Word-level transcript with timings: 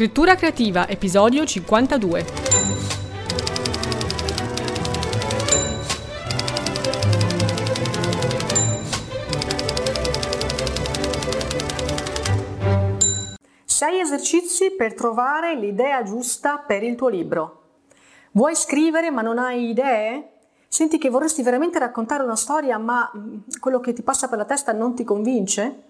Scrittura 0.00 0.34
creativa, 0.34 0.88
episodio 0.88 1.44
52. 1.44 2.24
Sei 13.66 14.00
esercizi 14.00 14.70
per 14.70 14.94
trovare 14.94 15.54
l'idea 15.54 16.02
giusta 16.02 16.56
per 16.66 16.82
il 16.82 16.96
tuo 16.96 17.08
libro. 17.08 17.64
Vuoi 18.30 18.56
scrivere 18.56 19.10
ma 19.10 19.20
non 19.20 19.36
hai 19.36 19.68
idee? 19.68 20.30
Senti 20.66 20.96
che 20.96 21.10
vorresti 21.10 21.42
veramente 21.42 21.78
raccontare 21.78 22.22
una 22.22 22.36
storia 22.36 22.78
ma 22.78 23.12
mm, 23.14 23.38
quello 23.60 23.80
che 23.80 23.92
ti 23.92 24.02
passa 24.02 24.30
per 24.30 24.38
la 24.38 24.46
testa 24.46 24.72
non 24.72 24.94
ti 24.94 25.04
convince? 25.04 25.89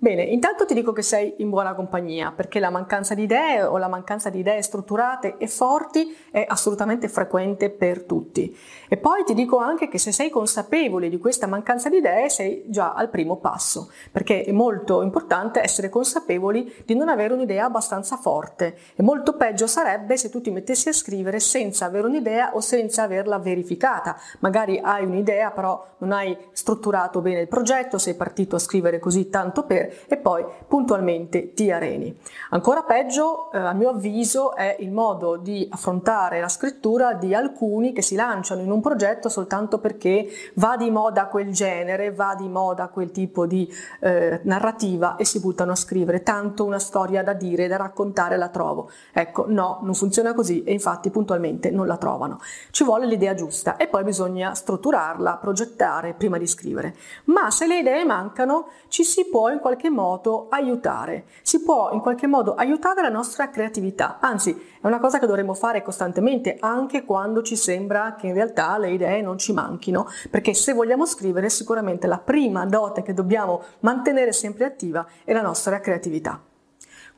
Bene, 0.00 0.22
intanto 0.22 0.64
ti 0.64 0.74
dico 0.74 0.92
che 0.92 1.02
sei 1.02 1.34
in 1.38 1.50
buona 1.50 1.74
compagnia, 1.74 2.30
perché 2.30 2.60
la 2.60 2.70
mancanza 2.70 3.14
di 3.14 3.22
idee 3.22 3.64
o 3.64 3.78
la 3.78 3.88
mancanza 3.88 4.30
di 4.30 4.38
idee 4.38 4.62
strutturate 4.62 5.38
e 5.38 5.48
forti 5.48 6.16
è 6.30 6.44
assolutamente 6.46 7.08
frequente 7.08 7.68
per 7.68 8.04
tutti. 8.04 8.56
E 8.88 8.96
poi 8.96 9.24
ti 9.24 9.34
dico 9.34 9.56
anche 9.56 9.88
che 9.88 9.98
se 9.98 10.12
sei 10.12 10.30
consapevole 10.30 11.08
di 11.08 11.18
questa 11.18 11.48
mancanza 11.48 11.88
di 11.88 11.96
idee 11.96 12.28
sei 12.28 12.62
già 12.68 12.92
al 12.92 13.08
primo 13.08 13.38
passo, 13.38 13.90
perché 14.12 14.44
è 14.44 14.52
molto 14.52 15.02
importante 15.02 15.60
essere 15.60 15.88
consapevoli 15.88 16.72
di 16.84 16.94
non 16.94 17.08
avere 17.08 17.34
un'idea 17.34 17.64
abbastanza 17.64 18.16
forte. 18.18 18.78
E 18.94 19.02
molto 19.02 19.34
peggio 19.34 19.66
sarebbe 19.66 20.16
se 20.16 20.30
tu 20.30 20.40
ti 20.40 20.52
mettessi 20.52 20.88
a 20.90 20.92
scrivere 20.92 21.40
senza 21.40 21.86
avere 21.86 22.06
un'idea 22.06 22.54
o 22.54 22.60
senza 22.60 23.02
averla 23.02 23.40
verificata. 23.40 24.16
Magari 24.38 24.78
hai 24.80 25.04
un'idea, 25.04 25.50
però 25.50 25.84
non 25.98 26.12
hai 26.12 26.38
strutturato 26.52 27.20
bene 27.20 27.40
il 27.40 27.48
progetto, 27.48 27.98
sei 27.98 28.14
partito 28.14 28.54
a 28.54 28.60
scrivere 28.60 29.00
così 29.00 29.28
tanto 29.28 29.64
per 29.64 29.86
e 30.06 30.16
poi 30.16 30.44
puntualmente 30.66 31.52
ti 31.54 31.70
areni. 31.70 32.16
Ancora 32.50 32.82
peggio, 32.82 33.50
eh, 33.52 33.58
a 33.58 33.72
mio 33.72 33.90
avviso, 33.90 34.54
è 34.54 34.76
il 34.80 34.90
modo 34.90 35.36
di 35.36 35.66
affrontare 35.70 36.40
la 36.40 36.48
scrittura 36.48 37.14
di 37.14 37.34
alcuni 37.34 37.92
che 37.92 38.02
si 38.02 38.14
lanciano 38.14 38.62
in 38.62 38.70
un 38.70 38.80
progetto 38.80 39.28
soltanto 39.28 39.78
perché 39.78 40.26
va 40.54 40.76
di 40.76 40.90
moda 40.90 41.26
quel 41.26 41.52
genere, 41.52 42.12
va 42.12 42.34
di 42.36 42.48
moda 42.48 42.88
quel 42.88 43.10
tipo 43.10 43.46
di 43.46 43.72
eh, 44.00 44.40
narrativa 44.42 45.16
e 45.16 45.24
si 45.24 45.40
buttano 45.40 45.72
a 45.72 45.76
scrivere 45.76 46.22
tanto 46.22 46.64
una 46.64 46.78
storia 46.78 47.22
da 47.22 47.32
dire, 47.32 47.68
da 47.68 47.76
raccontare 47.76 48.36
la 48.36 48.48
trovo. 48.48 48.90
Ecco, 49.12 49.44
no, 49.48 49.78
non 49.82 49.94
funziona 49.94 50.34
così 50.34 50.64
e 50.64 50.72
infatti 50.72 51.10
puntualmente 51.10 51.70
non 51.70 51.86
la 51.86 51.96
trovano. 51.96 52.40
Ci 52.70 52.84
vuole 52.84 53.06
l'idea 53.06 53.34
giusta 53.34 53.76
e 53.76 53.86
poi 53.86 54.04
bisogna 54.04 54.54
strutturarla, 54.54 55.36
progettare 55.36 56.14
prima 56.14 56.38
di 56.38 56.46
scrivere. 56.46 56.96
Ma 57.24 57.50
se 57.50 57.66
le 57.66 57.78
idee 57.78 58.04
mancano, 58.04 58.68
ci 58.88 59.04
si 59.04 59.28
può 59.28 59.48
in 59.48 59.60
qualche 59.60 59.77
qualche 59.78 59.90
modo 59.90 60.48
aiutare, 60.50 61.26
si 61.42 61.62
può 61.62 61.92
in 61.92 62.00
qualche 62.00 62.26
modo 62.26 62.54
aiutare 62.56 63.00
la 63.00 63.08
nostra 63.08 63.48
creatività, 63.48 64.18
anzi 64.20 64.50
è 64.50 64.86
una 64.88 64.98
cosa 64.98 65.20
che 65.20 65.26
dovremmo 65.26 65.54
fare 65.54 65.82
costantemente 65.82 66.56
anche 66.58 67.04
quando 67.04 67.42
ci 67.42 67.54
sembra 67.54 68.16
che 68.16 68.26
in 68.26 68.34
realtà 68.34 68.76
le 68.76 68.90
idee 68.90 69.22
non 69.22 69.38
ci 69.38 69.52
manchino, 69.52 70.08
perché 70.30 70.52
se 70.52 70.72
vogliamo 70.72 71.06
scrivere 71.06 71.48
sicuramente 71.48 72.08
la 72.08 72.18
prima 72.18 72.66
dote 72.66 73.02
che 73.02 73.14
dobbiamo 73.14 73.62
mantenere 73.80 74.32
sempre 74.32 74.64
attiva 74.64 75.06
è 75.22 75.32
la 75.32 75.42
nostra 75.42 75.78
creatività. 75.78 76.47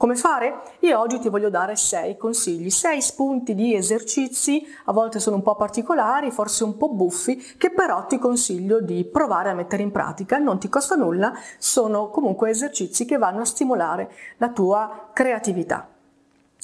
Come 0.01 0.17
fare? 0.17 0.63
Io 0.79 0.99
oggi 0.99 1.19
ti 1.19 1.29
voglio 1.29 1.51
dare 1.51 1.77
sei 1.77 2.17
consigli, 2.17 2.71
sei 2.71 3.03
spunti 3.03 3.55
di 3.55 3.75
esercizi, 3.75 4.67
a 4.87 4.93
volte 4.93 5.21
sono 5.21 5.37
un 5.37 5.43
po' 5.43 5.57
particolari, 5.57 6.31
forse 6.31 6.65
un 6.65 6.79
po' 6.79 6.89
buffi, 6.89 7.37
che 7.59 7.71
però 7.71 8.07
ti 8.07 8.17
consiglio 8.17 8.81
di 8.81 9.05
provare 9.05 9.51
a 9.51 9.55
mettere 9.55 9.83
in 9.83 9.91
pratica. 9.91 10.39
Non 10.39 10.59
ti 10.59 10.71
costa 10.71 10.95
nulla, 10.95 11.35
sono 11.59 12.09
comunque 12.09 12.49
esercizi 12.49 13.05
che 13.05 13.19
vanno 13.19 13.43
a 13.43 13.45
stimolare 13.45 14.11
la 14.39 14.49
tua 14.49 15.11
creatività. 15.13 15.87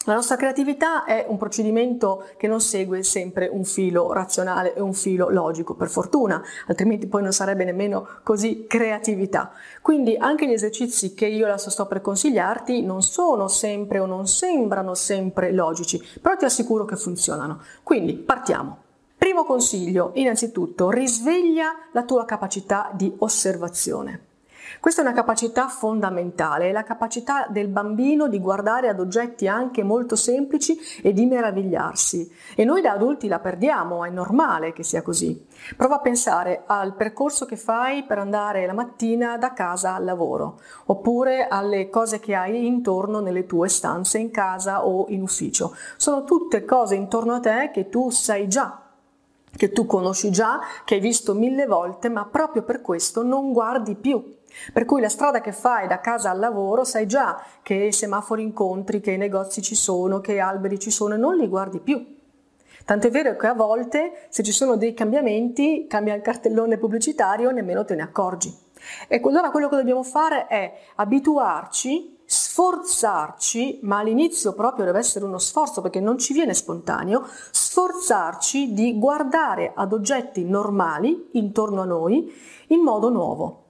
La 0.07 0.15
nostra 0.15 0.37
creatività 0.37 1.03
è 1.03 1.27
un 1.29 1.37
procedimento 1.37 2.29
che 2.37 2.47
non 2.47 2.61
segue 2.61 3.03
sempre 3.03 3.49
un 3.49 3.65
filo 3.65 4.13
razionale 4.13 4.73
e 4.73 4.81
un 4.81 4.93
filo 4.93 5.31
logico, 5.31 5.75
per 5.75 5.89
fortuna, 5.89 6.41
altrimenti 6.69 7.09
poi 7.09 7.23
non 7.23 7.33
sarebbe 7.33 7.65
nemmeno 7.65 8.07
così 8.23 8.67
creatività. 8.69 9.51
Quindi 9.83 10.17
anche 10.17 10.47
gli 10.47 10.53
esercizi 10.53 11.13
che 11.13 11.27
io 11.27 11.47
adesso 11.47 11.71
sto 11.71 11.87
per 11.87 12.03
consigliarti 12.03 12.83
non 12.83 13.03
sono 13.03 13.49
sempre 13.49 13.99
o 13.99 14.07
non 14.07 14.29
sembrano 14.29 14.95
sempre 14.95 15.51
logici, 15.51 16.01
però 16.23 16.37
ti 16.37 16.45
assicuro 16.45 16.85
che 16.85 16.95
funzionano. 16.95 17.63
Quindi 17.83 18.15
partiamo. 18.15 18.79
Primo 19.19 19.43
consiglio, 19.43 20.13
innanzitutto, 20.15 20.89
risveglia 20.89 21.75
la 21.91 22.05
tua 22.05 22.25
capacità 22.25 22.93
di 22.95 23.13
osservazione. 23.19 24.26
Questa 24.81 25.03
è 25.03 25.05
una 25.05 25.15
capacità 25.15 25.69
fondamentale, 25.69 26.69
è 26.69 26.73
la 26.73 26.83
capacità 26.83 27.47
del 27.49 27.69
bambino 27.69 28.29
di 28.29 28.41
guardare 28.41 28.89
ad 28.89 29.01
oggetti 29.01 29.49
anche 29.49 29.83
molto 29.83 30.17
semplici 30.17 30.79
e 31.03 31.13
di 31.13 31.27
meravigliarsi. 31.27 32.31
E 32.55 32.65
noi 32.65 32.83
da 32.83 32.93
adulti 32.93 33.29
la 33.29 33.39
perdiamo, 33.39 34.05
è 34.05 34.11
normale 34.11 34.73
che 34.73 34.83
sia 34.83 35.03
così. 35.03 35.47
Prova 35.77 35.97
a 35.97 36.01
pensare 36.01 36.63
al 36.67 36.95
percorso 36.95 37.47
che 37.47 37.57
fai 37.57 38.05
per 38.05 38.19
andare 38.19 38.67
la 38.67 38.73
mattina 38.73 39.37
da 39.39 39.53
casa 39.53 39.95
al 39.95 40.05
lavoro, 40.05 40.61
oppure 40.87 41.49
alle 41.49 41.89
cose 41.89 42.21
che 42.21 42.35
hai 42.35 42.67
intorno 42.67 43.21
nelle 43.21 43.47
tue 43.47 43.69
stanze 43.69 44.19
in 44.19 44.31
casa 44.31 44.87
o 44.87 45.07
in 45.09 45.23
ufficio. 45.23 45.75
Sono 45.97 46.25
tutte 46.25 46.65
cose 46.65 46.95
intorno 46.95 47.35
a 47.35 47.41
te 47.41 47.71
che 47.73 47.89
tu 47.89 48.11
sai 48.11 48.49
già 48.49 48.81
che 49.57 49.73
tu 49.73 49.87
conosci 49.87 50.31
già, 50.31 50.61
che 50.85 50.97
hai 50.97 51.01
visto 51.01 51.35
mille 51.35 51.67
volte, 51.67 52.09
ma 52.09 52.27
proprio 52.27 52.63
per 52.63 52.83
questo 52.83 53.23
non 53.23 53.53
guardi 53.53 53.95
più. 53.95 54.23
Per 54.73 54.85
cui 54.85 55.01
la 55.01 55.09
strada 55.09 55.41
che 55.41 55.53
fai 55.53 55.87
da 55.87 56.01
casa 56.01 56.31
al 56.31 56.39
lavoro 56.39 56.85
sai 56.85 57.07
già 57.07 57.43
che 57.63 57.93
semafori 57.93 58.43
incontri, 58.43 59.01
che 59.01 59.17
negozi 59.17 59.63
ci 59.63 59.75
sono, 59.75 60.21
che 60.21 60.39
alberi 60.39 60.79
ci 60.79 60.91
sono 60.91 61.15
e 61.15 61.19
non 61.19 61.37
li 61.37 61.49
guardi 61.49 61.81
più. 61.81 62.15
Tant'è 62.85 63.11
vero 63.11 63.35
che 63.37 63.49
a 63.49 63.55
volte 63.55 64.27
se 64.29 64.43
ci 64.43 64.53
sono 64.53 64.77
dei 64.77 64.95
cambiamenti, 64.95 65.87
cambia 65.89 66.15
il 66.15 66.23
cartellone 66.23 66.79
pubblicitario, 66.79 67.51
nemmeno 67.51 67.85
te 67.85 67.97
ne 67.97 68.03
accorgi. 68.03 68.57
E 69.09 69.21
allora 69.25 69.51
quello 69.51 69.69
che 69.69 69.77
dobbiamo 69.77 70.05
fare 70.05 70.47
è 70.47 70.73
abituarci, 70.95 72.19
sforzarci, 72.25 73.81
ma 73.83 73.99
all'inizio 73.99 74.53
proprio 74.53 74.85
deve 74.85 74.99
essere 74.99 75.25
uno 75.25 75.39
sforzo 75.39 75.81
perché 75.81 76.01
non 76.01 76.19
ci 76.19 76.33
viene 76.33 76.55
spontaneo, 76.55 77.27
sforzarci 77.51 78.73
di 78.73 78.99
guardare 78.99 79.73
ad 79.75 79.93
oggetti 79.93 80.45
normali 80.45 81.31
intorno 81.33 81.83
a 81.83 81.87
noi 81.87 82.33
in 82.69 82.81
modo 82.81 83.09
nuovo. 83.09 83.66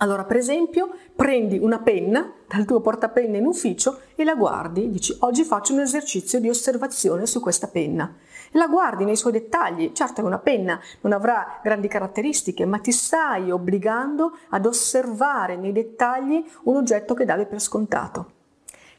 Allora, 0.00 0.24
per 0.24 0.36
esempio, 0.36 0.90
prendi 1.14 1.58
una 1.58 1.80
penna 1.80 2.32
dal 2.46 2.64
tuo 2.64 2.80
portapenne 2.80 3.38
in 3.38 3.46
ufficio 3.46 4.00
e 4.14 4.22
la 4.22 4.36
guardi, 4.36 4.90
dici 4.90 5.16
oggi 5.20 5.42
faccio 5.42 5.72
un 5.72 5.80
esercizio 5.80 6.38
di 6.38 6.48
osservazione 6.48 7.26
su 7.26 7.40
questa 7.40 7.66
penna. 7.66 8.14
E 8.52 8.56
la 8.58 8.68
guardi 8.68 9.04
nei 9.04 9.16
suoi 9.16 9.32
dettagli, 9.32 9.90
certo 9.92 10.20
è 10.20 10.24
una 10.24 10.38
penna, 10.38 10.80
non 11.00 11.12
avrà 11.12 11.58
grandi 11.64 11.88
caratteristiche, 11.88 12.64
ma 12.64 12.78
ti 12.78 12.92
stai 12.92 13.50
obbligando 13.50 14.38
ad 14.50 14.66
osservare 14.66 15.56
nei 15.56 15.72
dettagli 15.72 16.44
un 16.64 16.76
oggetto 16.76 17.14
che 17.14 17.24
davi 17.24 17.46
per 17.46 17.60
scontato. 17.60 18.32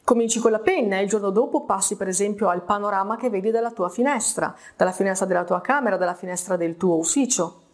Cominci 0.04 0.40
con 0.40 0.52
la 0.52 0.60
penna 0.60 0.98
e 0.98 1.04
il 1.04 1.08
giorno 1.08 1.30
dopo 1.30 1.64
passi 1.64 1.96
per 1.96 2.10
esempio 2.10 2.50
al 2.50 2.64
panorama 2.64 3.16
che 3.16 3.30
vedi 3.30 3.52
dalla 3.52 3.72
tua 3.72 3.88
finestra, 3.88 4.54
dalla 4.76 4.92
finestra 4.92 5.26
della 5.26 5.46
tua 5.46 5.62
camera, 5.62 5.96
dalla 5.96 6.16
finestra 6.16 6.58
del 6.58 6.76
tuo 6.76 6.98
ufficio 6.98 7.68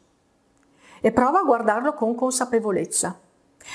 e 1.06 1.12
prova 1.12 1.42
a 1.42 1.44
guardarlo 1.44 1.94
con 1.94 2.16
consapevolezza. 2.16 3.20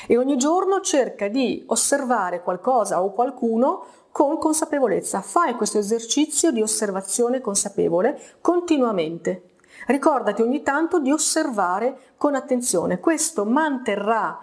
E 0.09 0.19
ogni 0.19 0.37
giorno 0.37 0.81
cerca 0.81 1.29
di 1.29 1.63
osservare 1.69 2.43
qualcosa 2.43 3.05
o 3.05 3.13
qualcuno 3.13 3.85
con 4.11 4.37
consapevolezza. 4.37 5.21
Fai 5.21 5.55
questo 5.55 5.79
esercizio 5.79 6.51
di 6.51 6.61
osservazione 6.61 7.41
consapevole 7.41 8.21
continuamente. 8.41 9.51
Ricordati 9.87 10.43
ogni 10.43 10.63
tanto 10.63 10.99
di 10.99 11.13
osservare 11.13 12.15
con 12.17 12.35
attenzione. 12.35 12.99
Questo 12.99 13.45
manterrà 13.45 14.37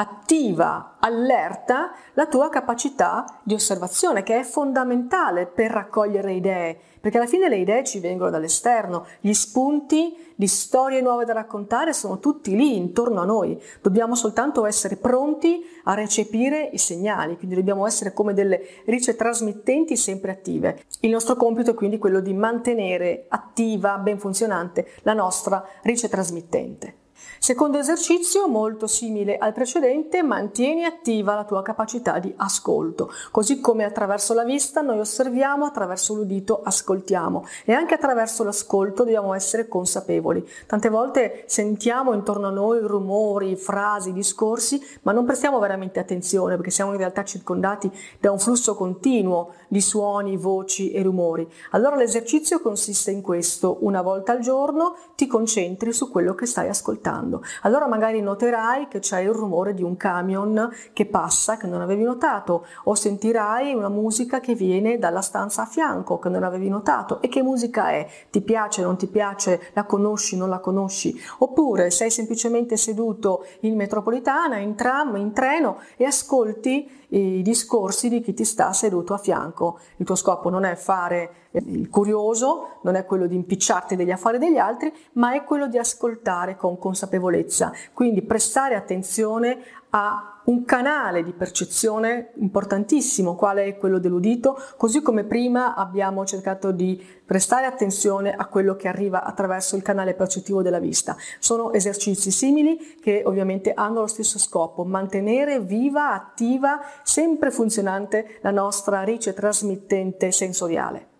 attiva, 0.00 0.96
allerta 1.00 1.90
la 2.14 2.26
tua 2.26 2.48
capacità 2.50 3.24
di 3.42 3.54
osservazione 3.54 4.22
che 4.22 4.38
è 4.38 4.42
fondamentale 4.44 5.46
per 5.46 5.72
raccogliere 5.72 6.34
idee, 6.34 6.78
perché 7.00 7.16
alla 7.18 7.26
fine 7.26 7.48
le 7.48 7.56
idee 7.56 7.82
ci 7.82 7.98
vengono 7.98 8.30
dall'esterno, 8.30 9.06
gli 9.20 9.32
spunti 9.32 10.32
di 10.36 10.46
storie 10.46 11.00
nuove 11.00 11.24
da 11.24 11.32
raccontare 11.32 11.92
sono 11.92 12.20
tutti 12.20 12.54
lì 12.54 12.76
intorno 12.76 13.20
a 13.20 13.24
noi, 13.24 13.60
dobbiamo 13.82 14.14
soltanto 14.14 14.66
essere 14.66 14.96
pronti 14.96 15.64
a 15.84 15.94
recepire 15.94 16.70
i 16.72 16.78
segnali, 16.78 17.36
quindi 17.36 17.56
dobbiamo 17.56 17.84
essere 17.84 18.12
come 18.12 18.34
delle 18.34 18.60
rice 18.84 19.16
trasmittenti 19.16 19.96
sempre 19.96 20.30
attive. 20.30 20.84
Il 21.00 21.10
nostro 21.10 21.34
compito 21.34 21.72
è 21.72 21.74
quindi 21.74 21.98
quello 21.98 22.20
di 22.20 22.34
mantenere 22.34 23.26
attiva, 23.28 23.98
ben 23.98 24.20
funzionante 24.20 24.86
la 25.02 25.14
nostra 25.14 25.64
rice 25.82 26.08
trasmittente. 26.08 27.06
Secondo 27.40 27.78
esercizio, 27.78 28.46
molto 28.46 28.86
simile 28.86 29.38
al 29.38 29.54
precedente, 29.54 30.22
mantieni 30.22 30.84
attiva 30.84 31.34
la 31.34 31.44
tua 31.44 31.62
capacità 31.62 32.18
di 32.18 32.30
ascolto. 32.36 33.10
Così 33.30 33.60
come 33.60 33.84
attraverso 33.84 34.34
la 34.34 34.44
vista 34.44 34.82
noi 34.82 34.98
osserviamo, 34.98 35.64
attraverso 35.64 36.14
l'udito 36.14 36.60
ascoltiamo 36.62 37.46
e 37.64 37.72
anche 37.72 37.94
attraverso 37.94 38.44
l'ascolto 38.44 39.04
dobbiamo 39.04 39.32
essere 39.32 39.66
consapevoli. 39.66 40.46
Tante 40.66 40.90
volte 40.90 41.44
sentiamo 41.46 42.12
intorno 42.12 42.48
a 42.48 42.50
noi 42.50 42.80
rumori, 42.80 43.56
frasi, 43.56 44.12
discorsi, 44.12 44.78
ma 45.02 45.12
non 45.12 45.24
prestiamo 45.24 45.58
veramente 45.58 46.00
attenzione 46.00 46.56
perché 46.56 46.70
siamo 46.70 46.90
in 46.90 46.98
realtà 46.98 47.24
circondati 47.24 47.90
da 48.20 48.30
un 48.30 48.38
flusso 48.38 48.74
continuo 48.74 49.54
di 49.68 49.80
suoni, 49.80 50.36
voci 50.36 50.90
e 50.90 51.02
rumori. 51.02 51.50
Allora 51.70 51.96
l'esercizio 51.96 52.60
consiste 52.60 53.10
in 53.10 53.22
questo, 53.22 53.78
una 53.80 54.02
volta 54.02 54.32
al 54.32 54.40
giorno 54.40 54.96
ti 55.14 55.26
concentri 55.26 55.92
su 55.92 56.10
quello 56.10 56.34
che 56.34 56.44
stai 56.44 56.68
ascoltando 56.68 57.06
aspettando. 57.08 57.42
Allora 57.62 57.86
magari 57.86 58.20
noterai 58.20 58.88
che 58.88 58.98
c'è 59.00 59.20
il 59.20 59.32
rumore 59.32 59.74
di 59.74 59.82
un 59.82 59.96
camion 59.96 60.70
che 60.92 61.06
passa 61.06 61.56
che 61.56 61.66
non 61.66 61.80
avevi 61.80 62.02
notato 62.02 62.66
o 62.84 62.94
sentirai 62.94 63.74
una 63.74 63.88
musica 63.88 64.40
che 64.40 64.54
viene 64.54 64.98
dalla 64.98 65.22
stanza 65.22 65.62
a 65.62 65.66
fianco 65.66 66.18
che 66.18 66.28
non 66.28 66.42
avevi 66.42 66.68
notato. 66.68 67.20
E 67.20 67.28
che 67.28 67.42
musica 67.42 67.90
è? 67.90 68.06
Ti 68.30 68.40
piace, 68.42 68.82
non 68.82 68.96
ti 68.96 69.06
piace? 69.06 69.70
La 69.72 69.84
conosci, 69.84 70.36
non 70.36 70.48
la 70.48 70.58
conosci? 70.58 71.18
Oppure 71.38 71.90
sei 71.90 72.10
semplicemente 72.10 72.76
seduto 72.76 73.44
in 73.60 73.74
metropolitana, 73.74 74.58
in 74.58 74.74
tram, 74.74 75.16
in 75.16 75.32
treno 75.32 75.78
e 75.96 76.04
ascolti 76.04 76.96
i 77.10 77.40
discorsi 77.42 78.08
di 78.08 78.20
chi 78.20 78.34
ti 78.34 78.44
sta 78.44 78.72
seduto 78.72 79.14
a 79.14 79.18
fianco. 79.18 79.78
Il 79.96 80.04
tuo 80.04 80.14
scopo 80.14 80.50
non 80.50 80.64
è 80.64 80.74
fare 80.74 81.47
il 81.66 81.88
curioso, 81.88 82.78
non 82.82 82.94
è 82.94 83.04
quello 83.04 83.26
di 83.26 83.34
impicciarti 83.34 83.96
degli 83.96 84.10
affari 84.10 84.38
degli 84.38 84.58
altri, 84.58 84.92
ma 85.12 85.34
è 85.34 85.44
quello 85.44 85.66
di 85.66 85.78
ascoltare 85.78 86.56
con 86.56 86.78
consapevolezza. 86.78 87.72
Quindi 87.92 88.22
prestare 88.22 88.74
attenzione 88.74 89.58
a 89.90 90.42
un 90.44 90.64
canale 90.64 91.22
di 91.22 91.32
percezione 91.32 92.32
importantissimo, 92.36 93.34
quale 93.34 93.64
è 93.64 93.76
quello 93.76 93.98
dell'udito, 93.98 94.58
così 94.76 95.02
come 95.02 95.24
prima 95.24 95.74
abbiamo 95.74 96.24
cercato 96.24 96.72
di 96.72 97.02
prestare 97.24 97.66
attenzione 97.66 98.34
a 98.34 98.46
quello 98.46 98.74
che 98.74 98.88
arriva 98.88 99.22
attraverso 99.22 99.76
il 99.76 99.82
canale 99.82 100.14
percettivo 100.14 100.62
della 100.62 100.78
vista. 100.78 101.16
Sono 101.38 101.72
esercizi 101.72 102.30
simili 102.30 102.96
che 103.00 103.22
ovviamente 103.26 103.72
hanno 103.74 104.00
lo 104.00 104.06
stesso 104.06 104.38
scopo, 104.38 104.84
mantenere 104.84 105.60
viva, 105.60 106.12
attiva, 106.12 106.80
sempre 107.02 107.50
funzionante 107.50 108.38
la 108.40 108.50
nostra 108.50 109.02
riccia 109.02 109.32
trasmittente 109.32 110.32
sensoriale. 110.32 111.16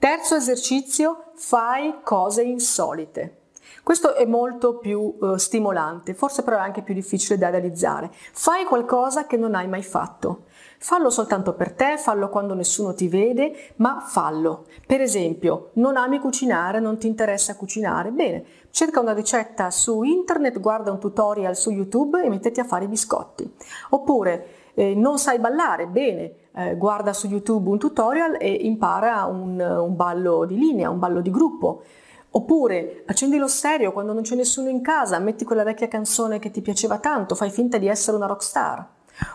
Terzo 0.00 0.34
esercizio, 0.34 1.24
fai 1.34 1.96
cose 2.02 2.40
insolite. 2.40 3.40
Questo 3.82 4.14
è 4.14 4.24
molto 4.24 4.78
più 4.78 5.14
eh, 5.20 5.38
stimolante, 5.38 6.14
forse 6.14 6.42
però 6.42 6.56
è 6.56 6.60
anche 6.60 6.80
più 6.80 6.94
difficile 6.94 7.36
da 7.36 7.50
realizzare. 7.50 8.10
Fai 8.32 8.64
qualcosa 8.64 9.26
che 9.26 9.36
non 9.36 9.54
hai 9.54 9.68
mai 9.68 9.82
fatto. 9.82 10.44
Fallo 10.78 11.10
soltanto 11.10 11.52
per 11.52 11.72
te, 11.72 11.98
fallo 11.98 12.30
quando 12.30 12.54
nessuno 12.54 12.94
ti 12.94 13.08
vede, 13.08 13.74
ma 13.76 14.00
fallo. 14.00 14.64
Per 14.86 15.02
esempio, 15.02 15.68
non 15.74 15.98
ami 15.98 16.18
cucinare, 16.18 16.80
non 16.80 16.96
ti 16.96 17.06
interessa 17.06 17.54
cucinare? 17.54 18.10
Bene, 18.10 18.44
cerca 18.70 19.00
una 19.00 19.12
ricetta 19.12 19.70
su 19.70 20.02
internet, 20.02 20.60
guarda 20.60 20.90
un 20.90 20.98
tutorial 20.98 21.54
su 21.54 21.72
YouTube 21.72 22.22
e 22.22 22.30
mettiti 22.30 22.58
a 22.58 22.64
fare 22.64 22.86
i 22.86 22.88
biscotti. 22.88 23.54
Oppure, 23.90 24.46
eh, 24.72 24.94
non 24.94 25.18
sai 25.18 25.38
ballare? 25.38 25.88
Bene, 25.88 26.39
eh, 26.54 26.76
guarda 26.76 27.12
su 27.12 27.26
YouTube 27.26 27.68
un 27.70 27.78
tutorial 27.78 28.36
e 28.38 28.50
impara 28.50 29.24
un, 29.24 29.60
un 29.60 29.96
ballo 29.96 30.44
di 30.44 30.58
linea, 30.58 30.90
un 30.90 30.98
ballo 30.98 31.20
di 31.20 31.30
gruppo. 31.30 31.82
Oppure 32.32 33.02
accendi 33.06 33.38
lo 33.38 33.48
stereo 33.48 33.92
quando 33.92 34.12
non 34.12 34.22
c'è 34.22 34.36
nessuno 34.36 34.68
in 34.68 34.82
casa, 34.82 35.18
metti 35.18 35.44
quella 35.44 35.64
vecchia 35.64 35.88
canzone 35.88 36.38
che 36.38 36.50
ti 36.50 36.60
piaceva 36.60 36.98
tanto, 36.98 37.34
fai 37.34 37.50
finta 37.50 37.76
di 37.76 37.88
essere 37.88 38.16
una 38.16 38.26
rockstar. 38.26 38.86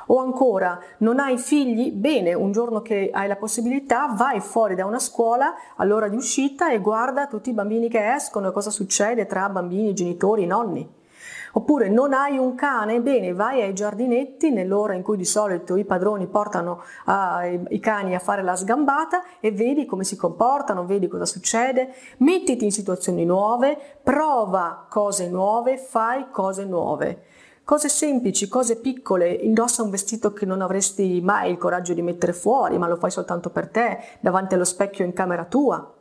O 0.07 0.19
ancora, 0.19 0.79
non 1.00 1.19
hai 1.19 1.38
figli? 1.38 1.91
Bene, 1.91 2.33
un 2.33 2.51
giorno 2.51 2.81
che 2.81 3.09
hai 3.13 3.27
la 3.27 3.35
possibilità, 3.35 4.13
vai 4.15 4.39
fuori 4.39 4.75
da 4.75 4.85
una 4.85 5.00
scuola 5.00 5.53
all'ora 5.75 6.07
di 6.07 6.15
uscita 6.15 6.71
e 6.71 6.79
guarda 6.79 7.27
tutti 7.27 7.50
i 7.50 7.53
bambini 7.53 7.89
che 7.89 8.13
escono 8.13 8.47
e 8.47 8.51
cosa 8.51 8.71
succede 8.71 9.25
tra 9.25 9.50
bambini, 9.50 9.94
genitori, 9.94 10.45
nonni. 10.45 11.03
Oppure 11.57 11.88
non 11.88 12.12
hai 12.12 12.38
un 12.38 12.54
cane? 12.54 13.00
Bene, 13.00 13.34
vai 13.34 13.62
ai 13.62 13.74
giardinetti 13.74 14.52
nell'ora 14.52 14.94
in 14.94 15.02
cui 15.02 15.16
di 15.16 15.24
solito 15.24 15.78
i 15.78 15.86
padroni 15.86 16.28
portano 16.28 16.81
uh, 17.06 17.63
i 17.69 17.80
cani 17.80 18.13
a 18.13 18.19
fare 18.19 18.44
la 18.44 18.57
sgambata 18.57 19.24
e 19.40 19.54
vedi 19.54 19.86
come 19.86 20.04
si 20.04 20.18
comportano, 20.18 20.86
vedi 20.86 21.07
cosa 21.07 21.25
succede, 21.25 21.94
mettiti 22.18 22.66
in 22.66 22.74
situazioni 22.74 23.24
nuove, 23.24 23.78
prova 24.04 24.86
cose 24.90 25.30
nuove, 25.30 25.78
fai 25.78 26.30
cose 26.30 26.66
nuove. 26.66 27.24
Cose 27.63 27.88
semplici, 27.88 28.50
cose 28.50 28.75
piccole, 28.75 29.30
indossa 29.30 29.81
un 29.81 29.90
vestito 29.90 30.34
che 30.34 30.46
non 30.46 30.62
avresti 30.62 31.22
mai 31.24 31.51
il 31.51 31.58
coraggio 31.58 31.94
di 31.94 32.01
mettere 32.01 32.34
fuori, 32.34 32.78
ma 32.78 32.90
lo 32.90 32.98
fai 32.98 33.12
soltanto 33.12 33.50
per 33.50 33.69
te, 33.69 33.98
davanti 34.19 34.56
allo 34.56 34.66
specchio 34.66 35.06
in 35.06 35.13
camera 35.13 35.46
tua. 35.46 35.94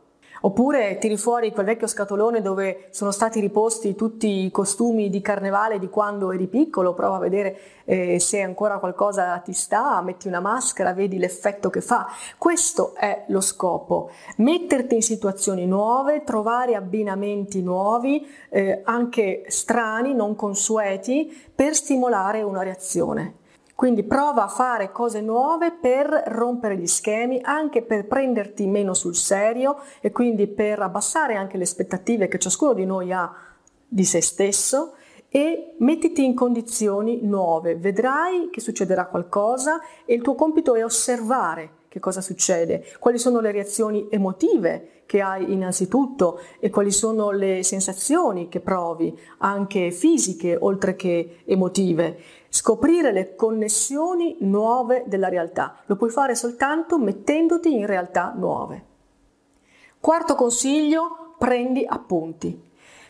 Oppure 0.45 0.99
tiri 0.99 1.17
fuori 1.17 1.51
quel 1.51 1.65
vecchio 1.65 1.87
scatolone 1.87 2.39
dove 2.39 2.89
sono 2.91 3.09
stati 3.09 3.39
riposti 3.39 3.95
tutti 3.95 4.45
i 4.45 4.51
costumi 4.51 5.09
di 5.09 5.19
carnevale 5.19 5.79
di 5.79 5.89
quando 5.89 6.31
eri 6.31 6.45
piccolo, 6.45 6.93
prova 6.93 7.15
a 7.15 7.19
vedere 7.19 7.57
eh, 7.83 8.19
se 8.19 8.43
ancora 8.43 8.77
qualcosa 8.77 9.35
ti 9.39 9.53
sta, 9.53 9.99
metti 10.03 10.27
una 10.27 10.39
maschera, 10.39 10.93
vedi 10.93 11.17
l'effetto 11.17 11.71
che 11.71 11.81
fa. 11.81 12.05
Questo 12.37 12.93
è 12.93 13.23
lo 13.29 13.41
scopo, 13.41 14.11
metterti 14.37 14.93
in 14.93 15.01
situazioni 15.01 15.65
nuove, 15.65 16.23
trovare 16.23 16.75
abbinamenti 16.75 17.63
nuovi, 17.63 18.23
eh, 18.49 18.81
anche 18.83 19.45
strani, 19.47 20.13
non 20.13 20.35
consueti, 20.35 21.35
per 21.55 21.73
stimolare 21.73 22.43
una 22.43 22.61
reazione. 22.61 23.37
Quindi 23.75 24.03
prova 24.03 24.45
a 24.45 24.47
fare 24.47 24.93
cose 24.93 25.19
nuove 25.19 25.73
per 25.73 26.07
rompere 26.27 26.77
gli 26.77 26.87
schemi, 26.87 27.41
anche 27.43 27.81
per 27.81 28.07
prenderti 28.07 28.65
meno 28.67 28.93
sul 28.93 29.15
serio 29.15 29.79
e 29.99 30.11
quindi 30.11 30.47
per 30.47 30.79
abbassare 30.79 31.35
anche 31.35 31.57
le 31.57 31.63
aspettative 31.63 32.29
che 32.29 32.39
ciascuno 32.39 32.71
di 32.73 32.85
noi 32.85 33.11
ha 33.11 33.35
di 33.85 34.05
se 34.05 34.21
stesso 34.21 34.93
e 35.27 35.75
mettiti 35.79 36.23
in 36.23 36.33
condizioni 36.33 37.19
nuove. 37.23 37.75
Vedrai 37.75 38.47
che 38.49 38.61
succederà 38.61 39.07
qualcosa 39.07 39.81
e 40.05 40.13
il 40.13 40.21
tuo 40.21 40.35
compito 40.35 40.75
è 40.75 40.83
osservare 40.83 41.83
che 41.89 41.99
cosa 41.99 42.21
succede, 42.21 42.85
quali 42.99 43.17
sono 43.17 43.41
le 43.41 43.51
reazioni 43.51 44.07
emotive 44.09 45.03
che 45.05 45.21
hai 45.21 45.51
innanzitutto 45.51 46.39
e 46.59 46.69
quali 46.69 46.91
sono 46.91 47.31
le 47.31 47.63
sensazioni 47.63 48.49
che 48.49 48.59
provi, 48.59 49.17
anche 49.39 49.91
fisiche 49.91 50.57
oltre 50.59 50.95
che 50.95 51.43
emotive. 51.45 52.17
Scoprire 52.55 53.11
le 53.11 53.35
connessioni 53.35 54.37
nuove 54.39 55.03
della 55.07 55.27
realtà. 55.27 55.75
Lo 55.87 55.97
puoi 55.97 56.09
fare 56.09 56.35
soltanto 56.35 56.97
mettendoti 56.97 57.73
in 57.73 57.85
realtà 57.85 58.31
nuove. 58.33 58.85
Quarto 59.99 60.35
consiglio, 60.35 61.35
prendi 61.37 61.85
appunti. 61.85 62.57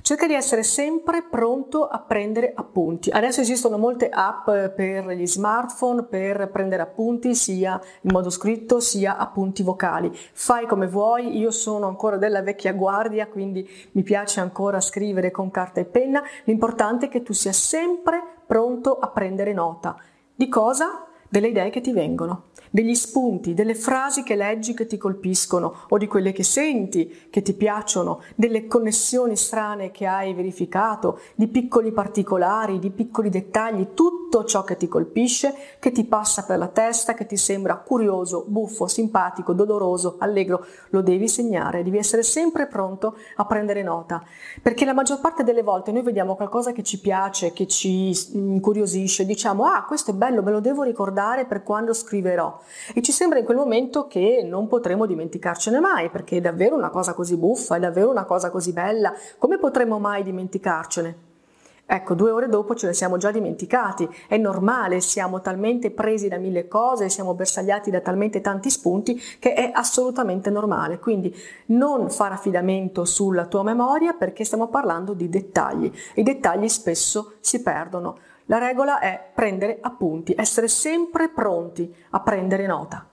Cerca 0.02 0.26
di 0.26 0.34
essere 0.34 0.64
sempre 0.64 1.22
pronto 1.22 1.86
a 1.88 2.00
prendere 2.00 2.54
appunti. 2.56 3.12
Adesso 3.12 3.42
esistono 3.42 3.78
molte 3.78 4.10
app 4.10 4.46
per 4.46 5.10
gli 5.10 5.28
smartphone 5.28 6.06
per 6.06 6.50
prendere 6.50 6.82
appunti 6.82 7.36
sia 7.36 7.80
in 8.02 8.12
modo 8.12 8.32
scritto 8.32 8.80
sia 8.80 9.18
appunti 9.18 9.62
vocali. 9.62 10.12
Fai 10.34 10.66
come 10.66 10.88
vuoi, 10.88 11.38
io 11.38 11.52
sono 11.52 11.86
ancora 11.86 12.18
della 12.18 12.42
vecchia 12.42 12.74
guardia, 12.74 13.28
quindi 13.28 13.70
mi 13.92 14.02
piace 14.02 14.40
ancora 14.40 14.82
scrivere 14.82 15.30
con 15.30 15.52
carta 15.52 15.82
e 15.82 15.86
penna. 15.86 16.24
L'importante 16.46 17.06
è 17.06 17.10
che 17.10 17.22
tu 17.22 17.34
sia 17.34 17.54
sempre 17.54 18.35
pronto 18.46 18.98
a 19.00 19.10
prendere 19.10 19.54
nota. 19.54 19.96
Di 20.36 20.48
cosa? 20.48 21.06
Delle 21.28 21.48
idee 21.48 21.70
che 21.70 21.82
ti 21.82 21.92
vengono 21.92 22.52
degli 22.76 22.94
spunti, 22.94 23.54
delle 23.54 23.74
frasi 23.74 24.22
che 24.22 24.36
leggi 24.36 24.74
che 24.74 24.86
ti 24.86 24.98
colpiscono 24.98 25.86
o 25.88 25.98
di 25.98 26.08
quelle 26.08 26.34
che 26.34 26.44
senti 26.44 27.28
che 27.30 27.42
ti 27.42 27.54
piacciono, 27.54 28.22
delle 28.36 28.68
connessioni 28.68 29.38
strane 29.38 29.92
che 29.92 30.06
hai 30.06 30.34
verificato, 30.34 31.22
di 31.36 31.48
piccoli 31.48 31.94
particolari, 31.94 32.80
di 32.80 32.90
piccoli 32.90 33.30
dettagli, 33.30 33.94
tutto 33.94 34.44
ciò 34.44 34.66
che 34.66 34.76
ti 34.76 34.90
colpisce, 34.90 35.54
che 35.80 35.94
ti 35.94 36.04
passa 36.04 36.44
per 36.44 36.58
la 36.58 36.68
testa, 36.68 37.14
che 37.14 37.26
ti 37.26 37.38
sembra 37.38 37.78
curioso, 37.78 38.44
buffo, 38.46 38.88
simpatico, 38.88 39.54
doloroso, 39.54 40.18
allegro, 40.20 40.66
lo 40.90 41.00
devi 41.00 41.30
segnare, 41.30 41.82
devi 41.82 41.98
essere 41.98 42.24
sempre 42.24 42.68
pronto 42.68 43.16
a 43.38 43.46
prendere 43.46 43.84
nota, 43.84 44.22
perché 44.62 44.84
la 44.84 44.94
maggior 44.94 45.22
parte 45.22 45.46
delle 45.46 45.64
volte 45.64 45.94
noi 45.94 46.02
vediamo 46.02 46.36
qualcosa 46.36 46.74
che 46.74 46.84
ci 46.84 47.00
piace, 47.00 47.54
che 47.54 47.68
ci 47.68 48.12
incuriosisce, 48.34 49.26
diciamo 49.26 49.64
ah 49.64 49.86
questo 49.86 50.12
è 50.12 50.14
bello, 50.14 50.44
me 50.44 50.52
lo 50.52 50.60
devo 50.60 50.84
ricordare 50.84 51.46
per 51.46 51.64
quando 51.64 51.94
scriverò 51.94 52.64
e 52.94 53.02
ci 53.02 53.12
sembra 53.12 53.40
in 53.40 53.46
quel 53.46 53.58
momento 53.58 54.08
che 54.08 54.44
non 54.46 54.68
potremo 54.68 55.06
dimenticarcene 55.06 55.80
mai, 55.80 56.10
perché 56.10 56.38
è 56.38 56.42
davvero 56.42 56.76
una 56.76 56.90
cosa 56.90 57.14
così 57.14 57.38
buffa, 57.38 57.76
è 57.76 57.80
davvero 57.80 58.10
una 58.10 58.26
cosa 58.26 58.50
così 58.50 58.74
bella, 58.74 59.14
come 59.38 59.58
potremo 59.58 60.00
mai 60.00 60.24
dimenticarcene? 60.24 61.34
Ecco, 61.88 62.16
due 62.16 62.32
ore 62.32 62.50
dopo 62.50 62.74
ce 62.74 62.88
ne 62.88 62.94
siamo 62.94 63.18
già 63.18 63.30
dimenticati. 63.30 64.10
È 64.28 64.38
normale, 64.38 65.02
siamo 65.02 65.42
talmente 65.42 65.92
presi 65.92 66.28
da 66.28 66.38
mille 66.38 66.68
cose, 66.68 67.10
siamo 67.10 67.36
bersagliati 67.36 67.92
da 67.92 68.00
talmente 68.00 68.42
tanti 68.42 68.72
spunti 68.72 69.22
che 69.38 69.54
è 69.54 69.70
assolutamente 69.72 70.50
normale. 70.50 70.98
Quindi 70.98 71.34
non 71.68 72.10
fare 72.10 72.34
affidamento 72.34 73.06
sulla 73.06 73.46
tua 73.46 73.62
memoria 73.62 74.14
perché 74.14 74.44
stiamo 74.44 74.68
parlando 74.68 75.14
di 75.14 75.30
dettagli. 75.30 75.92
I 76.16 76.24
dettagli 76.24 76.68
spesso 76.68 77.34
si 77.40 77.62
perdono. 77.62 78.18
La 78.46 78.60
regola 78.60 79.00
è 79.00 79.32
prendere 79.34 79.80
appunti, 79.82 80.36
essere 80.38 80.68
sempre 80.68 81.30
pronti 81.30 81.94
a 82.12 82.20
prendere 82.20 82.68
nota. 82.68 83.10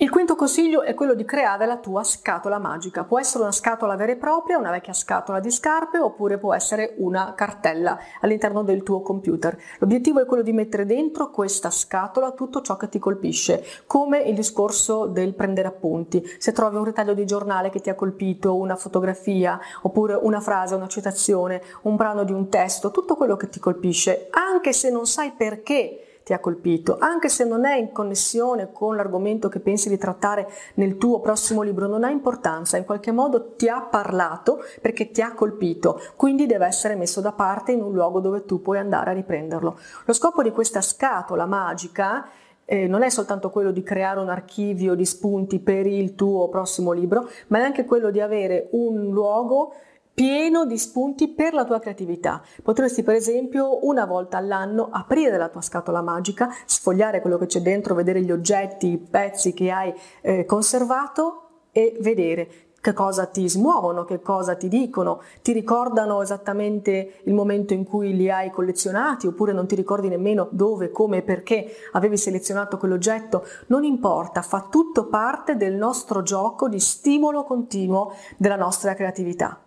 Il 0.00 0.10
quinto 0.10 0.36
consiglio 0.36 0.82
è 0.82 0.94
quello 0.94 1.14
di 1.14 1.24
creare 1.24 1.66
la 1.66 1.78
tua 1.78 2.04
scatola 2.04 2.60
magica. 2.60 3.02
Può 3.02 3.18
essere 3.18 3.42
una 3.42 3.50
scatola 3.50 3.96
vera 3.96 4.12
e 4.12 4.16
propria, 4.16 4.56
una 4.56 4.70
vecchia 4.70 4.92
scatola 4.92 5.40
di 5.40 5.50
scarpe, 5.50 5.98
oppure 5.98 6.38
può 6.38 6.54
essere 6.54 6.94
una 6.98 7.34
cartella 7.34 7.98
all'interno 8.20 8.62
del 8.62 8.84
tuo 8.84 9.02
computer. 9.02 9.60
L'obiettivo 9.80 10.20
è 10.20 10.24
quello 10.24 10.44
di 10.44 10.52
mettere 10.52 10.86
dentro 10.86 11.30
questa 11.30 11.70
scatola 11.70 12.30
tutto 12.30 12.62
ciò 12.62 12.76
che 12.76 12.88
ti 12.88 13.00
colpisce, 13.00 13.64
come 13.88 14.20
il 14.20 14.36
discorso 14.36 15.06
del 15.06 15.34
prendere 15.34 15.66
appunti. 15.66 16.24
Se 16.38 16.52
trovi 16.52 16.76
un 16.76 16.84
ritaglio 16.84 17.14
di 17.14 17.26
giornale 17.26 17.68
che 17.68 17.80
ti 17.80 17.90
ha 17.90 17.96
colpito, 17.96 18.54
una 18.54 18.76
fotografia, 18.76 19.58
oppure 19.82 20.14
una 20.14 20.38
frase, 20.38 20.76
una 20.76 20.86
citazione, 20.86 21.60
un 21.82 21.96
brano 21.96 22.22
di 22.22 22.30
un 22.30 22.48
testo, 22.48 22.92
tutto 22.92 23.16
quello 23.16 23.34
che 23.34 23.48
ti 23.48 23.58
colpisce, 23.58 24.28
anche 24.30 24.72
se 24.72 24.92
non 24.92 25.08
sai 25.08 25.32
perché 25.32 26.02
ti 26.28 26.34
ha 26.34 26.40
colpito, 26.40 26.98
anche 27.00 27.30
se 27.30 27.44
non 27.46 27.64
è 27.64 27.76
in 27.76 27.90
connessione 27.90 28.70
con 28.70 28.96
l'argomento 28.96 29.48
che 29.48 29.60
pensi 29.60 29.88
di 29.88 29.96
trattare 29.96 30.46
nel 30.74 30.98
tuo 30.98 31.20
prossimo 31.20 31.62
libro, 31.62 31.86
non 31.86 32.04
ha 32.04 32.10
importanza, 32.10 32.76
in 32.76 32.84
qualche 32.84 33.12
modo 33.12 33.54
ti 33.54 33.66
ha 33.66 33.80
parlato 33.80 34.62
perché 34.82 35.10
ti 35.10 35.22
ha 35.22 35.32
colpito, 35.32 35.98
quindi 36.16 36.44
deve 36.44 36.66
essere 36.66 36.96
messo 36.96 37.22
da 37.22 37.32
parte 37.32 37.72
in 37.72 37.82
un 37.82 37.94
luogo 37.94 38.20
dove 38.20 38.44
tu 38.44 38.60
puoi 38.60 38.76
andare 38.76 39.08
a 39.08 39.14
riprenderlo. 39.14 39.78
Lo 40.04 40.12
scopo 40.12 40.42
di 40.42 40.50
questa 40.50 40.82
scatola 40.82 41.46
magica 41.46 42.28
eh, 42.66 42.86
non 42.86 43.02
è 43.02 43.08
soltanto 43.08 43.48
quello 43.48 43.70
di 43.70 43.82
creare 43.82 44.20
un 44.20 44.28
archivio 44.28 44.94
di 44.94 45.06
spunti 45.06 45.60
per 45.60 45.86
il 45.86 46.14
tuo 46.14 46.50
prossimo 46.50 46.92
libro, 46.92 47.26
ma 47.46 47.60
è 47.60 47.62
anche 47.62 47.86
quello 47.86 48.10
di 48.10 48.20
avere 48.20 48.68
un 48.72 49.08
luogo 49.08 49.72
pieno 50.18 50.66
di 50.66 50.76
spunti 50.78 51.28
per 51.28 51.54
la 51.54 51.64
tua 51.64 51.78
creatività. 51.78 52.42
Potresti 52.64 53.04
per 53.04 53.14
esempio 53.14 53.86
una 53.86 54.04
volta 54.04 54.36
all'anno 54.36 54.88
aprire 54.90 55.38
la 55.38 55.48
tua 55.48 55.60
scatola 55.60 56.02
magica, 56.02 56.52
sfogliare 56.66 57.20
quello 57.20 57.38
che 57.38 57.46
c'è 57.46 57.60
dentro, 57.60 57.94
vedere 57.94 58.22
gli 58.22 58.32
oggetti, 58.32 58.88
i 58.88 58.98
pezzi 58.98 59.54
che 59.54 59.70
hai 59.70 59.94
eh, 60.22 60.44
conservato 60.44 61.66
e 61.70 61.96
vedere 62.00 62.48
che 62.80 62.92
cosa 62.92 63.26
ti 63.26 63.48
smuovono, 63.48 64.02
che 64.02 64.20
cosa 64.20 64.56
ti 64.56 64.66
dicono, 64.66 65.22
ti 65.40 65.52
ricordano 65.52 66.20
esattamente 66.20 67.20
il 67.22 67.34
momento 67.34 67.72
in 67.72 67.84
cui 67.84 68.16
li 68.16 68.28
hai 68.28 68.50
collezionati 68.50 69.28
oppure 69.28 69.52
non 69.52 69.68
ti 69.68 69.76
ricordi 69.76 70.08
nemmeno 70.08 70.48
dove, 70.50 70.90
come 70.90 71.18
e 71.18 71.22
perché 71.22 71.70
avevi 71.92 72.16
selezionato 72.16 72.76
quell'oggetto, 72.76 73.44
non 73.68 73.84
importa, 73.84 74.42
fa 74.42 74.66
tutto 74.68 75.06
parte 75.06 75.54
del 75.54 75.74
nostro 75.74 76.22
gioco 76.22 76.68
di 76.68 76.80
stimolo 76.80 77.44
continuo 77.44 78.14
della 78.36 78.56
nostra 78.56 78.94
creatività. 78.94 79.62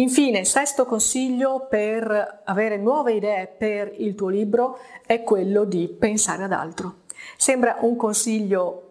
Infine, 0.00 0.46
sesto 0.46 0.86
consiglio 0.86 1.66
per 1.68 2.40
avere 2.44 2.78
nuove 2.78 3.12
idee 3.12 3.46
per 3.46 3.92
il 3.98 4.14
tuo 4.14 4.28
libro 4.28 4.78
è 5.04 5.22
quello 5.22 5.64
di 5.64 5.88
pensare 5.88 6.44
ad 6.44 6.52
altro. 6.52 7.00
Sembra 7.36 7.76
un 7.80 7.96
consiglio 7.96 8.86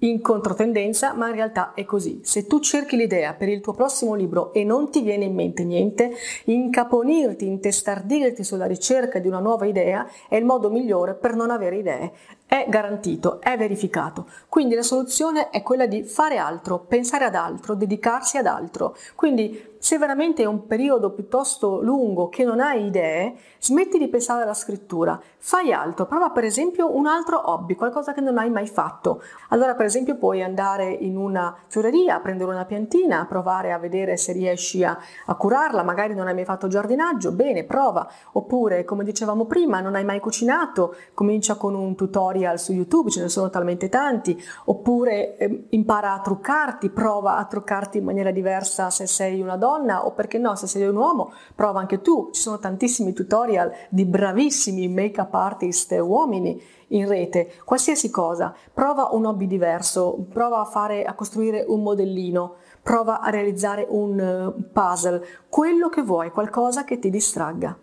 in 0.00 0.20
controtendenza, 0.20 1.14
ma 1.14 1.28
in 1.28 1.34
realtà 1.34 1.72
è 1.72 1.86
così. 1.86 2.20
Se 2.24 2.46
tu 2.46 2.60
cerchi 2.60 2.96
l'idea 2.96 3.32
per 3.32 3.48
il 3.48 3.60
tuo 3.60 3.72
prossimo 3.72 4.14
libro 4.14 4.52
e 4.52 4.62
non 4.64 4.90
ti 4.90 5.00
viene 5.00 5.24
in 5.24 5.34
mente 5.34 5.64
niente, 5.64 6.12
incaponirti, 6.44 7.46
intestardirti 7.46 8.44
sulla 8.44 8.66
ricerca 8.66 9.18
di 9.18 9.28
una 9.28 9.40
nuova 9.40 9.64
idea 9.64 10.06
è 10.28 10.36
il 10.36 10.44
modo 10.44 10.70
migliore 10.70 11.14
per 11.14 11.34
non 11.34 11.50
avere 11.50 11.78
idee. 11.78 12.12
È 12.50 12.66
garantito, 12.68 13.40
è 13.40 13.56
verificato. 13.56 14.26
Quindi 14.48 14.74
la 14.74 14.82
soluzione 14.82 15.50
è 15.50 15.62
quella 15.62 15.86
di 15.86 16.02
fare 16.02 16.36
altro, 16.36 16.80
pensare 16.80 17.24
ad 17.24 17.36
altro, 17.36 17.76
dedicarsi 17.76 18.38
ad 18.38 18.46
altro. 18.46 18.96
Quindi 19.14 19.78
se 19.78 19.96
veramente 19.98 20.42
è 20.42 20.46
un 20.46 20.66
periodo 20.66 21.12
piuttosto 21.12 21.80
lungo 21.80 22.28
che 22.28 22.44
non 22.44 22.58
hai 22.58 22.86
idee, 22.86 23.34
smetti 23.60 23.98
di 23.98 24.08
pensare 24.08 24.42
alla 24.42 24.52
scrittura, 24.52 25.18
fai 25.38 25.72
altro, 25.72 26.06
prova 26.06 26.30
per 26.30 26.44
esempio 26.44 26.94
un 26.94 27.06
altro 27.06 27.50
hobby, 27.50 27.76
qualcosa 27.76 28.12
che 28.12 28.20
non 28.20 28.36
hai 28.36 28.50
mai 28.50 28.66
fatto. 28.66 29.22
Allora 29.50 29.74
per 29.76 29.86
esempio 29.86 30.16
puoi 30.16 30.42
andare 30.42 30.90
in 30.90 31.16
una 31.16 31.56
fioreria, 31.68 32.18
prendere 32.18 32.50
una 32.50 32.66
piantina, 32.66 33.24
provare 33.26 33.72
a 33.72 33.78
vedere 33.78 34.16
se 34.16 34.32
riesci 34.32 34.82
a, 34.82 34.98
a 35.26 35.34
curarla, 35.36 35.84
magari 35.84 36.14
non 36.14 36.26
hai 36.26 36.34
mai 36.34 36.44
fatto 36.44 36.66
giardinaggio, 36.66 37.30
bene, 37.30 37.62
prova. 37.62 38.06
Oppure, 38.32 38.84
come 38.84 39.04
dicevamo 39.04 39.46
prima, 39.46 39.80
non 39.80 39.94
hai 39.94 40.04
mai 40.04 40.18
cucinato, 40.18 40.96
comincia 41.14 41.54
con 41.54 41.74
un 41.74 41.94
tutorial 41.94 42.39
su 42.58 42.72
YouTube, 42.72 43.10
ce 43.10 43.22
ne 43.22 43.28
sono 43.28 43.50
talmente 43.50 43.88
tanti. 43.88 44.40
Oppure 44.66 45.36
eh, 45.36 45.66
impara 45.70 46.12
a 46.12 46.20
truccarti, 46.20 46.90
prova 46.90 47.36
a 47.36 47.44
truccarti 47.44 47.98
in 47.98 48.04
maniera 48.04 48.30
diversa 48.30 48.90
se 48.90 49.06
sei 49.06 49.40
una 49.40 49.56
donna 49.56 49.68
donna 49.70 50.06
o 50.06 50.12
perché 50.12 50.38
no, 50.38 50.54
se 50.56 50.66
sei 50.66 50.86
un 50.86 50.96
uomo, 50.96 51.32
prova 51.54 51.80
anche 51.80 52.00
tu. 52.00 52.30
Ci 52.32 52.40
sono 52.40 52.58
tantissimi 52.58 53.12
tutorial 53.12 53.72
di 53.88 54.04
bravissimi 54.04 54.88
make-up 54.88 55.32
artist 55.34 55.92
uomini 55.92 56.60
in 56.88 57.06
rete, 57.06 57.52
qualsiasi 57.64 58.10
cosa. 58.10 58.54
Prova 58.72 59.10
un 59.12 59.26
hobby 59.26 59.46
diverso, 59.46 60.26
prova 60.32 60.60
a 60.60 60.64
fare 60.64 61.04
a 61.04 61.14
costruire 61.14 61.64
un 61.66 61.82
modellino, 61.82 62.56
prova 62.82 63.20
a 63.20 63.30
realizzare 63.30 63.86
un 63.88 64.18
eh, 64.18 64.62
puzzle, 64.72 65.24
quello 65.48 65.88
che 65.88 66.02
vuoi, 66.02 66.30
qualcosa 66.30 66.84
che 66.84 66.98
ti 66.98 67.10
distragga. 67.10 67.76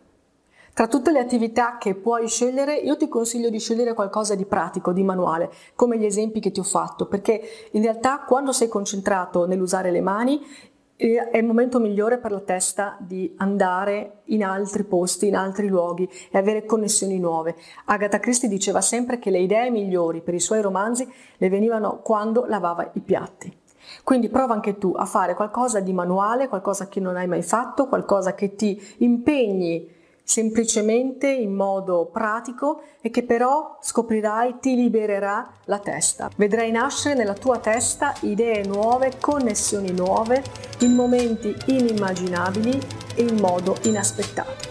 Tra 0.78 0.86
tutte 0.86 1.12
le 1.12 1.18
attività 1.18 1.80
che 1.80 1.96
puoi 1.96 2.28
scegliere, 2.28 2.76
io 2.76 2.98
ti 2.98 3.08
consiglio 3.08 3.50
di 3.50 3.58
scegliere 3.58 3.96
qualcosa 3.96 4.36
di 4.36 4.46
pratico, 4.46 4.92
di 4.92 5.02
manuale, 5.02 5.50
come 5.74 5.98
gli 5.98 6.06
esempi 6.06 6.40
che 6.40 6.52
ti 6.52 6.60
ho 6.60 6.64
fatto, 6.64 7.08
perché 7.08 7.42
in 7.72 7.82
realtà 7.82 8.20
quando 8.20 8.52
sei 8.52 8.68
concentrato 8.68 9.48
nell'usare 9.48 9.90
le 9.90 10.02
mani, 10.02 10.40
è 10.96 11.36
il 11.36 11.46
momento 11.46 11.80
migliore 11.80 12.20
per 12.20 12.30
la 12.30 12.42
testa 12.42 12.96
di 13.00 13.34
andare 13.38 14.22
in 14.26 14.44
altri 14.44 14.84
posti, 14.84 15.26
in 15.26 15.36
altri 15.36 15.68
luoghi 15.68 16.08
e 16.30 16.38
avere 16.38 16.64
connessioni 16.64 17.18
nuove. 17.18 17.56
Agatha 17.86 18.20
Christie 18.20 18.48
diceva 18.48 18.80
sempre 18.80 19.18
che 19.18 19.32
le 19.32 19.40
idee 19.40 19.72
migliori 19.72 20.22
per 20.22 20.36
i 20.36 20.40
suoi 20.40 20.62
romanzi 20.62 21.12
le 21.38 21.50
venivano 21.50 22.02
quando 22.04 22.46
lavava 22.46 22.92
i 22.94 23.00
piatti. 23.00 23.52
Quindi 24.04 24.30
prova 24.30 24.54
anche 24.54 24.78
tu 24.78 24.94
a 24.96 25.06
fare 25.06 25.34
qualcosa 25.34 25.80
di 25.80 25.94
manuale, 25.94 26.48
qualcosa 26.48 26.88
che 26.88 27.00
non 27.00 27.16
hai 27.16 27.26
mai 27.26 27.42
fatto, 27.42 27.88
qualcosa 27.88 28.36
che 28.36 28.54
ti 28.54 28.80
impegni 28.98 29.96
semplicemente 30.28 31.30
in 31.30 31.54
modo 31.54 32.10
pratico 32.12 32.82
e 33.00 33.10
che 33.10 33.24
però 33.24 33.78
scoprirai 33.82 34.58
ti 34.60 34.76
libererà 34.76 35.50
la 35.66 35.80
testa. 35.80 36.30
Vedrai 36.36 36.70
nascere 36.70 37.16
nella 37.16 37.34
tua 37.34 37.60
testa 37.60 38.14
idee 38.22 38.66
nuove, 38.66 39.14
connessioni 39.22 39.92
nuove, 39.92 40.44
in 40.80 40.94
momenti 40.94 41.56
inimmaginabili 41.68 42.78
e 43.16 43.22
in 43.22 43.38
modo 43.40 43.78
inaspettato. 43.84 44.67